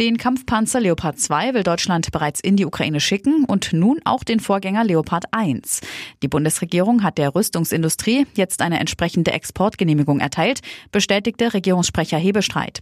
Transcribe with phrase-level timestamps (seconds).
[0.00, 4.40] Den Kampfpanzer Leopard 2 will Deutschland bereits in die Ukraine schicken und nun auch den
[4.40, 5.82] Vorgänger Leopard 1.
[6.20, 12.80] Die Bundesregierung hat der Rüstungsindustrie jetzt eine entsprechende Exportgenehmigung erteilt, bestätigte Regierungssprecher Hebestreit.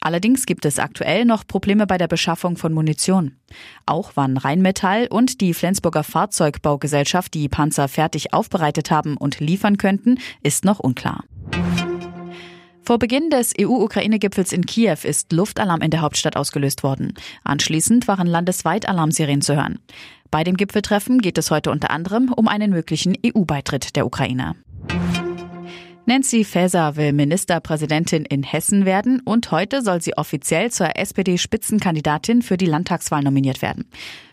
[0.00, 3.36] Allerdings gibt es aktuell noch Probleme bei der Beschaffung von Munition.
[3.86, 10.18] Auch wann Rheinmetall und die Flensburger Fahrzeugbaugesellschaft die Panzer fertig aufbereitet haben und liefern könnten,
[10.42, 11.24] ist noch unklar.
[12.90, 17.14] Vor Beginn des EU-Ukraine-Gipfels in Kiew ist Luftalarm in der Hauptstadt ausgelöst worden.
[17.44, 19.78] Anschließend waren landesweit Alarmserien zu hören.
[20.32, 24.56] Bei dem Gipfeltreffen geht es heute unter anderem um einen möglichen EU-Beitritt der Ukraine.
[26.10, 32.56] Nancy Faeser will Ministerpräsidentin in Hessen werden und heute soll sie offiziell zur SPD-Spitzenkandidatin für
[32.56, 33.88] die Landtagswahl nominiert werden.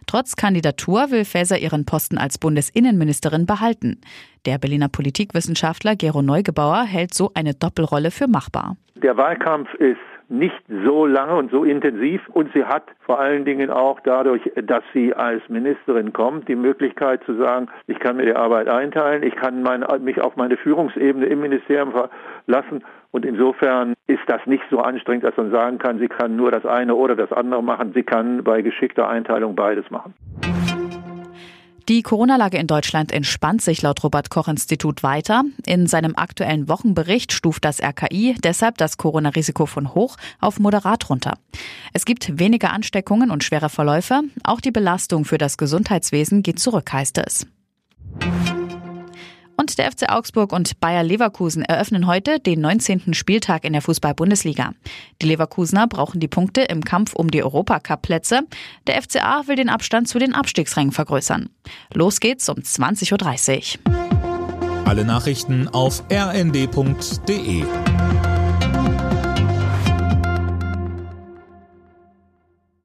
[0.07, 4.01] Trotz Kandidatur will Faeser ihren Posten als Bundesinnenministerin behalten.
[4.47, 8.75] Der Berliner Politikwissenschaftler Gero Neugebauer hält so eine Doppelrolle für machbar.
[8.95, 12.27] Der Wahlkampf ist nicht so lange und so intensiv.
[12.29, 17.23] Und sie hat vor allen Dingen auch dadurch, dass sie als Ministerin kommt, die Möglichkeit
[17.25, 21.25] zu sagen, ich kann mir die Arbeit einteilen, ich kann meine, mich auf meine Führungsebene
[21.25, 22.83] im Ministerium verlassen.
[23.11, 26.65] Und insofern ist das nicht so anstrengend, dass man sagen kann, sie kann nur das
[26.65, 27.93] eine oder das andere machen.
[27.93, 30.13] Sie kann bei geschickter Einteilung beides machen.
[31.89, 35.45] Die Corona-Lage in Deutschland entspannt sich laut Robert Koch Institut weiter.
[35.65, 41.37] In seinem aktuellen Wochenbericht stuft das RKI deshalb das Corona-Risiko von hoch auf moderat runter.
[41.93, 44.21] Es gibt weniger Ansteckungen und schwere Verläufe.
[44.43, 47.47] Auch die Belastung für das Gesundheitswesen geht zurück, heißt es.
[49.77, 53.13] Der FC Augsburg und Bayer Leverkusen eröffnen heute den 19.
[53.13, 54.71] Spieltag in der Fußball-Bundesliga.
[55.21, 58.41] Die Leverkusener brauchen die Punkte im Kampf um die Europacup-Plätze.
[58.87, 61.49] Der FCA will den Abstand zu den Abstiegsrängen vergrößern.
[61.93, 64.87] Los geht's um 20.30 Uhr.
[64.87, 67.63] Alle Nachrichten auf rnd.de